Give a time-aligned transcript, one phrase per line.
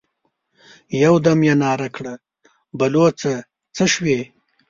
[1.03, 2.13] يودم يې ناره کړه:
[2.77, 3.33] بلوڅه!
[3.75, 4.19] څه شوې؟